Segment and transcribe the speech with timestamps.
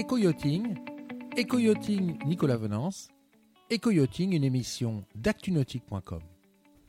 [0.00, 0.78] Éco-yachting,
[1.36, 3.08] Éco-yachting Nicolas Venance,
[3.68, 6.22] Éco-yachting, une émission d'actunautique.com.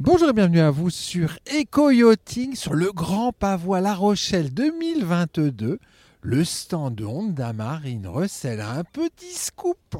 [0.00, 5.80] Bonjour et bienvenue à vous sur Éco-yachting sur le Grand Pavois La Rochelle 2022.
[6.22, 9.98] Le stand de Honda Marine recèle un petit scoop.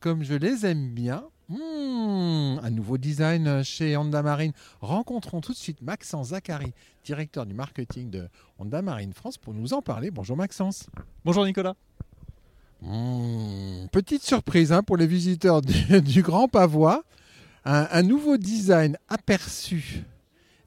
[0.00, 4.52] Comme je les aime bien, hmm, un nouveau design chez Honda Marine.
[4.80, 6.72] Rencontrons tout de suite Maxence Zachary,
[7.04, 10.10] directeur du marketing de Honda Marine France, pour nous en parler.
[10.10, 10.86] Bonjour Maxence.
[11.24, 11.74] Bonjour Nicolas.
[12.82, 17.04] Hmm, petite surprise hein, pour les visiteurs du, du Grand Pavois.
[17.64, 20.04] Un, un, nouveau design aperçu,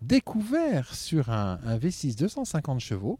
[0.01, 3.19] découvert sur un, un V6 250 chevaux.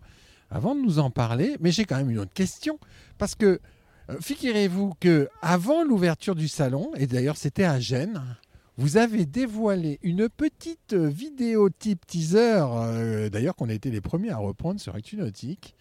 [0.50, 2.80] Avant de nous en parler, mais j'ai quand même une autre question.
[3.18, 3.60] Parce que,
[4.22, 8.22] figurez-vous que avant l'ouverture du salon, et d'ailleurs c'était à Gênes,
[8.78, 14.30] vous avez dévoilé une petite vidéo type teaser, euh, d'ailleurs qu'on a été les premiers
[14.30, 15.76] à reprendre sur ActuNautique.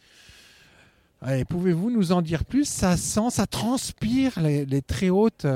[1.20, 2.66] Allez, pouvez-vous nous en dire plus?
[2.66, 5.46] Ça sent, ça transpire les, les, très hautes,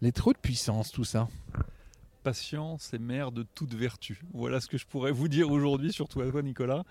[0.00, 1.28] les très hautes puissances, tout ça.
[2.22, 4.20] Patience est mère de toute vertu.
[4.32, 6.84] Voilà ce que je pourrais vous dire aujourd'hui, surtout à toi, Nicolas.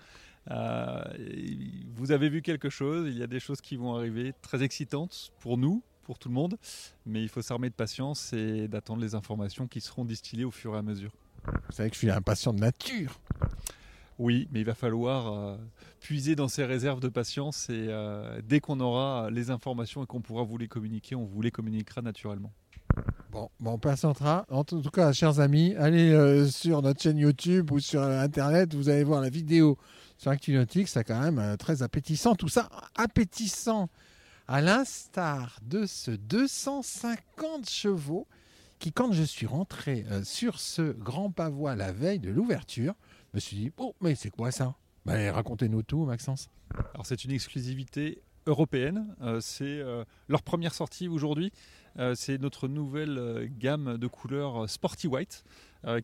[0.50, 1.02] Euh,
[1.94, 5.32] vous avez vu quelque chose, il y a des choses qui vont arriver très excitantes
[5.40, 6.56] pour nous, pour tout le monde,
[7.04, 10.74] mais il faut s'armer de patience et d'attendre les informations qui seront distillées au fur
[10.74, 11.12] et à mesure.
[11.44, 13.20] Vous savez que je suis impatient de nature.
[14.18, 15.56] Oui, mais il va falloir euh,
[16.00, 20.20] puiser dans ces réserves de patience et euh, dès qu'on aura les informations et qu'on
[20.20, 22.52] pourra vous les communiquer, on vous les communiquera naturellement.
[23.30, 24.46] Bon, bon, on patientera.
[24.50, 28.88] En tout cas, chers amis, allez euh, sur notre chaîne YouTube ou sur Internet, vous
[28.88, 29.76] allez voir la vidéo
[30.16, 32.34] sur ActuNautique, c'est quand même euh, très appétissant.
[32.34, 33.90] Tout ça appétissant,
[34.46, 38.26] à l'instar de ce 250 chevaux
[38.78, 42.94] qui, quand je suis rentré euh, sur ce grand pavois la veille de l'ouverture,
[43.34, 44.74] me suis dit, oh, mais c'est quoi ça?
[45.04, 46.48] Ben, Racontez-nous tout, Maxence.
[46.94, 49.14] Alors, c'est une exclusivité européenne.
[49.22, 51.52] Euh, c'est euh, leur première sortie aujourd'hui.
[51.98, 55.44] Euh, c'est notre nouvelle gamme de couleurs Sporty White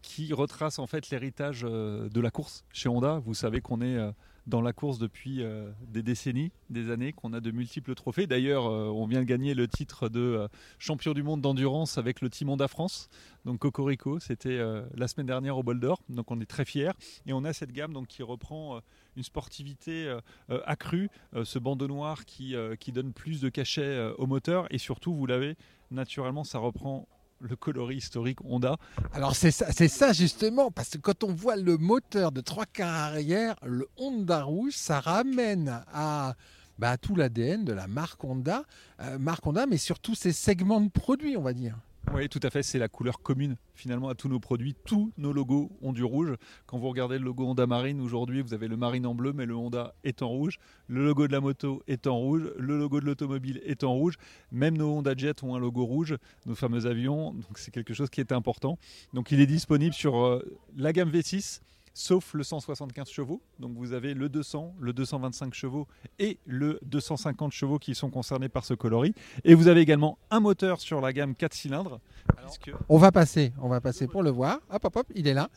[0.03, 3.21] qui retrace en fait l'héritage de la course chez Honda.
[3.25, 3.99] Vous savez qu'on est
[4.47, 8.27] dans la course depuis euh, des décennies, des années, qu'on a de multiples trophées.
[8.27, 12.21] D'ailleurs, euh, on vient de gagner le titre de euh, champion du monde d'endurance avec
[12.21, 13.09] le Team Honda France.
[13.45, 14.59] Donc Cocorico, c'était
[14.95, 16.01] la semaine dernière au Bol d'Or.
[16.09, 16.93] Donc on est très fiers.
[17.27, 18.81] Et on a cette gamme donc, qui reprend
[19.17, 20.17] une sportivité
[20.49, 21.11] accrue,
[21.43, 24.67] ce bandeau noir qui, qui donne plus de cachet au moteur.
[24.71, 25.57] Et surtout, vous l'avez,
[25.91, 27.07] naturellement, ça reprend
[27.45, 28.77] le coloris historique Honda.
[29.13, 32.67] Alors c'est ça, c'est ça justement, parce que quand on voit le moteur de trois
[32.67, 36.35] quarts arrière, le Honda rouge, ça ramène à,
[36.79, 38.65] bah, tout l'ADN de la marque Honda,
[39.01, 41.77] euh, marque Honda, mais surtout ses segments de produits, on va dire.
[42.13, 42.63] Oui, tout à fait.
[42.63, 44.75] C'est la couleur commune finalement à tous nos produits.
[44.85, 46.35] Tous nos logos ont du rouge.
[46.67, 49.47] Quand vous regardez le logo Honda Marine aujourd'hui, vous avez le Marine en bleu, mais
[49.47, 50.59] le Honda est en rouge.
[50.87, 52.53] Le logo de la moto est en rouge.
[52.57, 54.15] Le logo de l'automobile est en rouge.
[54.53, 56.17] Même nos Honda Jet ont un logo rouge,
[56.47, 57.33] nos fameux avions.
[57.33, 58.79] Donc c'est quelque chose qui est important.
[59.13, 60.43] Donc il est disponible sur euh,
[60.77, 61.61] la gamme V6
[61.95, 63.41] sauf le 175 chevaux.
[63.61, 65.87] Donc vous avez le 200, le 225 chevaux
[66.19, 69.15] et le 250 chevaux qui sont concernés par ce coloris.
[69.45, 72.01] Et vous avez également un moteur sur la gamme 4 cylindres.
[72.37, 72.55] Alors,
[72.89, 74.59] on va passer, on va passer pour le voir.
[74.71, 75.49] Hop, hop, hop, il est là.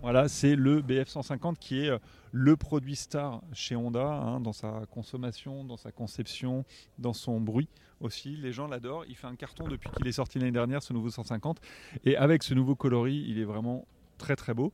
[0.00, 1.98] Voilà, c'est le BF150 qui est euh,
[2.32, 6.64] le produit star chez Honda hein, dans sa consommation, dans sa conception,
[6.98, 7.68] dans son bruit
[8.00, 8.36] aussi.
[8.36, 9.04] Les gens l'adorent.
[9.08, 11.60] Il fait un carton depuis qu'il est sorti l'année dernière, ce nouveau 150.
[12.04, 14.72] Et avec ce nouveau coloris, il est vraiment très très beau.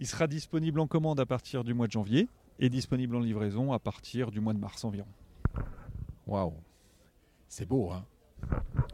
[0.00, 2.26] Il sera disponible en commande à partir du mois de janvier
[2.58, 5.06] et disponible en livraison à partir du mois de mars environ.
[6.26, 6.54] Waouh,
[7.48, 8.06] c'est beau, hein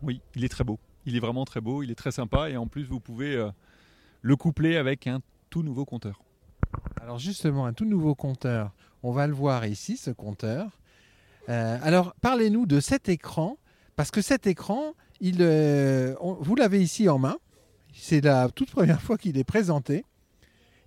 [0.02, 0.80] Oui, il est très beau.
[1.04, 3.52] Il est vraiment très beau, il est très sympa et en plus vous pouvez euh,
[4.20, 6.24] le coupler avec un tout nouveau compteur.
[7.00, 8.74] Alors justement, un tout nouveau compteur,
[9.04, 10.80] on va le voir ici, ce compteur.
[11.48, 13.58] Euh, alors parlez-nous de cet écran,
[13.94, 17.36] parce que cet écran, il, euh, on, vous l'avez ici en main.
[17.94, 20.04] C'est la toute première fois qu'il est présenté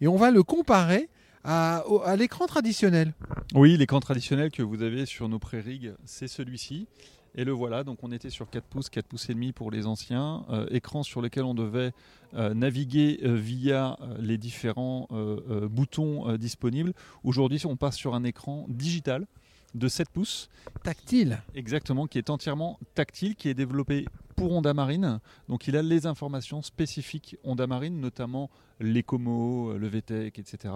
[0.02, 1.10] et on va le comparer
[1.44, 3.14] à, à l'écran traditionnel.
[3.54, 6.88] Oui, l'écran traditionnel que vous avez sur nos pré-rigs, c'est celui-ci.
[7.36, 9.86] Et le voilà, donc on était sur 4 pouces, 4 pouces et demi pour les
[9.86, 11.92] anciens, euh, écran sur lequel on devait
[12.34, 15.08] euh, naviguer euh, via les différents
[15.70, 16.94] boutons disponibles.
[17.24, 19.26] Aujourd'hui, on passe sur un écran digital
[19.76, 20.50] de 7 pouces.
[20.84, 21.42] Tactile.
[21.56, 24.06] Exactement, qui est entièrement tactile, qui est développé
[24.40, 25.20] pour Honda Marine.
[25.50, 28.50] Donc il a les informations spécifiques Honda Marine, notamment
[28.80, 30.74] l'Ecomo, le VTEC, etc.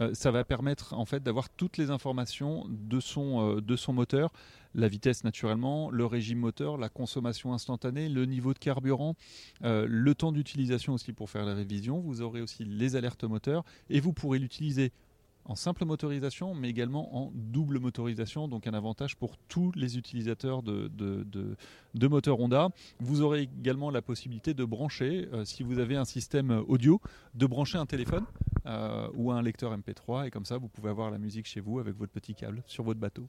[0.00, 3.92] Euh, ça va permettre en fait d'avoir toutes les informations de son, euh, de son
[3.92, 4.32] moteur,
[4.74, 9.14] la vitesse naturellement, le régime moteur, la consommation instantanée, le niveau de carburant,
[9.62, 12.00] euh, le temps d'utilisation aussi pour faire la révision.
[12.00, 14.90] Vous aurez aussi les alertes moteurs et vous pourrez l'utiliser
[15.48, 20.62] en simple motorisation, mais également en double motorisation, donc un avantage pour tous les utilisateurs
[20.62, 22.68] de, de, moteurs Honda.
[23.00, 27.00] Vous aurez également la possibilité de brancher, euh, si vous avez un système audio,
[27.34, 28.24] de brancher un téléphone
[28.66, 31.78] euh, ou un lecteur MP3, et comme ça vous pouvez avoir la musique chez vous
[31.78, 33.28] avec votre petit câble sur votre bateau.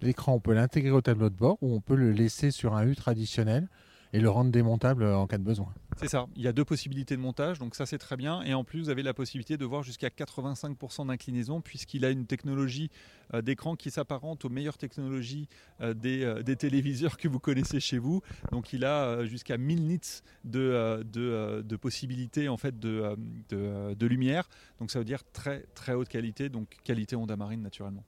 [0.00, 2.86] L'écran, on peut l'intégrer au tableau de bord ou on peut le laisser sur un
[2.86, 3.68] U traditionnel
[4.12, 5.72] et le rendre démontable en cas de besoin.
[5.98, 8.42] C'est ça, il y a deux possibilités de montage, donc ça c'est très bien.
[8.42, 12.26] Et en plus, vous avez la possibilité de voir jusqu'à 85% d'inclinaison, puisqu'il a une
[12.26, 12.90] technologie
[13.32, 15.48] euh, d'écran qui s'apparente aux meilleures technologies
[15.80, 18.20] euh, euh, des, téléviseurs que vous connaissez chez vous.
[18.52, 20.00] Donc il a jusqu'à 1000 nits
[20.44, 23.16] de, possibilités en fait de,
[23.48, 24.48] de, lumière.
[24.78, 28.04] Donc ça veut dire très très haute qualité, donc qualité Honda Marine naturellement.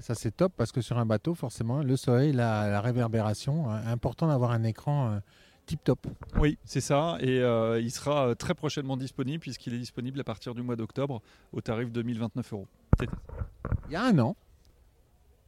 [0.00, 3.82] Ça c'est top parce que sur un bateau, forcément, le soleil, la, la réverbération, hein,
[3.86, 5.20] important d'avoir un écran
[5.66, 6.06] tip top.
[6.38, 7.18] Oui, c'est ça.
[7.20, 10.76] Et euh, il sera euh, très prochainement disponible puisqu'il est disponible à partir du mois
[10.76, 11.20] d'octobre
[11.52, 12.68] au tarif de 1029 euros.
[13.00, 14.36] Il y a un an,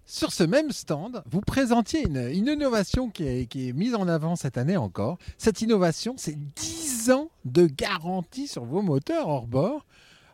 [0.05, 4.37] sur ce même stand, vous présentiez une, innovation qui est, qui est, mise en avant
[4.37, 5.19] cette année encore.
[5.39, 9.87] Cette innovation, c'est 10 ans de garantie sur vos moteurs hors bord.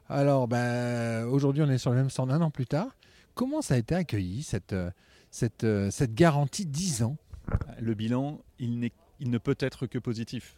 [0.09, 2.89] Alors, ben, aujourd'hui, on est sur le même stand un an plus tard.
[3.34, 4.75] Comment ça a été accueilli, cette,
[5.31, 7.16] cette, cette garantie 10 ans?
[7.81, 8.90] Le bilan, il
[9.20, 10.56] ne peut être que positif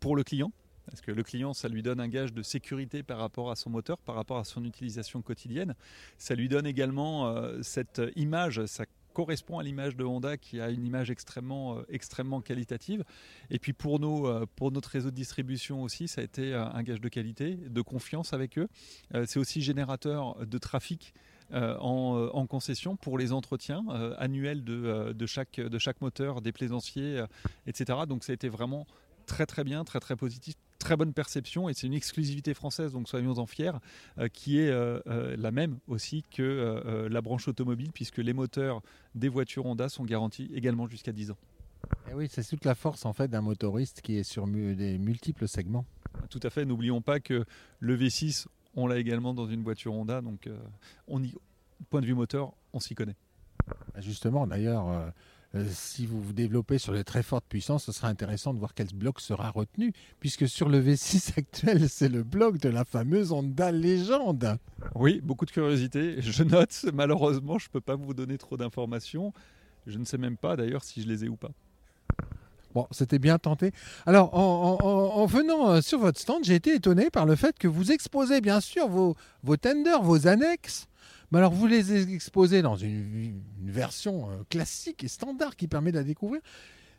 [0.00, 0.52] pour le client,
[0.86, 3.70] parce que le client, ça lui donne un gage de sécurité par rapport à son
[3.70, 5.74] moteur, par rapport à son utilisation quotidienne.
[6.18, 10.70] Ça lui donne également euh, cette image, ça correspond à l'image de Honda qui a
[10.70, 13.04] une image extrêmement, euh, extrêmement qualitative.
[13.50, 17.00] Et puis pour, euh, pour notre réseau de distribution aussi, ça a été un gage
[17.00, 18.68] de qualité, de confiance avec eux.
[19.26, 21.14] C'est aussi générateur de trafic
[21.52, 26.52] euh, euh, en, concession pour les entretiens euh, annuels de, chaque, de chaque moteur, des
[26.52, 27.22] plaisanciers,
[27.66, 28.00] etc.
[28.08, 28.86] Donc ça a été vraiment
[29.26, 33.08] très très bien, très très positif, très bonne perception et c'est une exclusivité française, donc
[33.08, 33.72] soyons-en fiers,
[34.32, 34.72] qui est
[35.06, 38.82] la même aussi que la branche automobile puisque les moteurs
[39.14, 41.38] des voitures Honda sont garantis également jusqu'à 10 ans.
[42.06, 44.98] Et eh oui, c'est toute la force en fait d'un motoriste qui est sur des
[44.98, 45.86] multiples segments.
[46.30, 47.44] Tout à fait, n'oublions pas que
[47.80, 50.58] le V6, on l'a également dans une voiture Honda, donc euh,
[51.08, 51.34] on y,
[51.90, 53.16] point de vue moteur, on s'y connaît.
[53.66, 55.10] Bah, justement, d'ailleurs, euh,
[55.54, 58.74] euh, si vous vous développez sur les très fortes puissances, ce sera intéressant de voir
[58.74, 63.32] quel bloc sera retenu, puisque sur le V6 actuel, c'est le bloc de la fameuse
[63.32, 64.58] Honda Légende.
[64.94, 66.20] Oui, beaucoup de curiosité.
[66.20, 69.32] Je note, malheureusement, je ne peux pas vous donner trop d'informations.
[69.86, 71.50] Je ne sais même pas d'ailleurs si je les ai ou pas.
[72.74, 73.72] Bon, c'était bien tenté.
[74.06, 77.92] Alors, en, venant euh, sur votre stand, j'ai été étonné par le fait que vous
[77.92, 79.14] exposez bien sûr vos,
[79.56, 80.86] tenders, vos annexes.
[81.30, 85.98] Mais alors, vous les exposez dans une, version euh, classique et standard qui permet de
[85.98, 86.40] la découvrir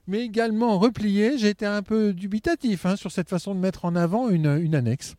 [0.07, 1.37] mais également repliée.
[1.37, 4.45] J'ai été un peu dubitatif hein, sur cette façon de mettre en avant une,
[4.75, 5.15] annexe.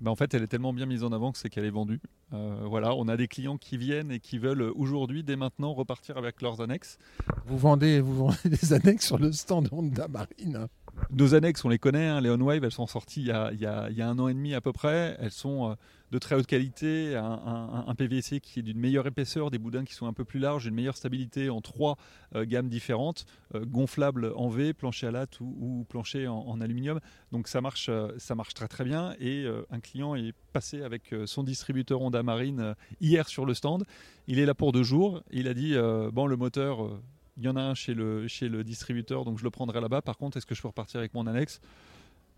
[0.00, 2.00] Bah, en fait, elle est tellement bien mise en avant que c'est qu'elle est vendue.
[2.32, 6.16] Euh, voilà, on a des clients qui viennent et qui veulent aujourd'hui, dès maintenant, repartir
[6.16, 6.98] avec leurs annexes.
[7.46, 10.68] Vous vendez, vous vendez des annexes sur le stand Honda Marine
[11.10, 14.18] nos annexes, on les connaît, hein, les OnWave, elles sont sorties il y, a, un
[14.18, 15.16] an et demi à peu près.
[15.20, 15.74] Elles sont euh,
[16.10, 20.06] de très haute qualité, un, PVC qui est d'une meilleure épaisseur, des boudins qui sont
[20.06, 21.96] un peu plus larges, une meilleure stabilité en trois
[22.34, 27.00] euh, gammes différentes, euh, gonflable en V, plancher à latte ou, plancher en, aluminium.
[27.32, 29.14] Donc ça marche, ça marche très très bien.
[29.20, 33.84] Et un client est passé avec son distributeur Honda Marine hier sur le stand.
[34.26, 35.22] Il est là pour deux jours.
[35.30, 35.74] Il a dit
[36.12, 36.98] bon le moteur
[37.36, 40.02] il y en a un chez le, distributeur, donc je le prendrai là-bas.
[40.02, 41.60] Par contre, est-ce que je peux repartir avec mon annexe?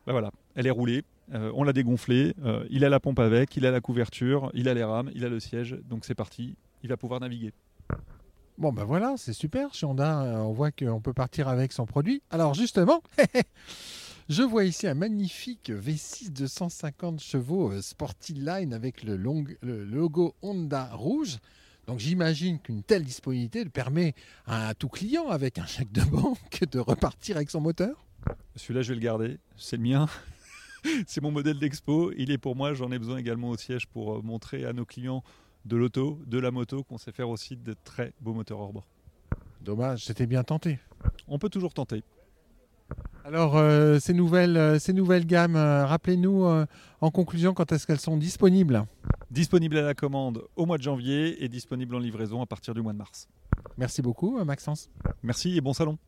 [0.06, 3.56] Ben voilà, elle est roulée, euh, on l'a dégonflée, euh, il a la pompe avec,
[3.56, 6.56] il a la couverture, il a les rames, il a le siège, donc c'est parti,
[6.82, 7.52] il va pouvoir naviguer.
[8.56, 11.84] Bon ben voilà, c'est super, chez Honda, euh, on voit qu'on peut partir avec son
[11.84, 12.22] produit.
[12.30, 13.02] Alors justement,
[14.30, 20.88] je vois ici un magnifique V6 de 150 chevaux Sporty Line avec le logo Honda
[20.94, 21.38] rouge.
[21.88, 24.14] Donc j'imagine qu'une telle disponibilité permet
[24.46, 28.04] à tout client avec un chèque de banque de repartir avec son moteur?
[28.56, 29.38] Celui-là, je vais le garder.
[29.56, 30.06] C'est le mien.
[31.06, 32.12] C'est mon modèle d'expo.
[32.18, 32.74] Il est pour moi.
[32.74, 35.24] J'en ai besoin également au siège pour euh, montrer à nos clients
[35.64, 38.86] de l'auto, de la moto, qu'on sait faire aussi de très beaux moteurs hors bord.
[39.62, 40.78] Dommage, c'était bien tenté.
[41.26, 42.04] On peut toujours tenter.
[43.24, 46.44] Alors, euh, ces, nouvelles, euh, ces nouvelles gammes, rappelez-nous
[47.00, 48.84] en conclusion quand est-ce qu'elles sont disponibles?
[49.30, 52.80] Disponible à la commande au mois de janvier et disponible en livraison à partir du
[52.80, 53.28] mois de mars.
[53.76, 54.90] Merci beaucoup, Maxence.
[55.22, 55.98] Merci et bon salon.